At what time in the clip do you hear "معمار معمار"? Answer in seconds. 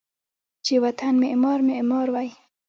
1.23-2.07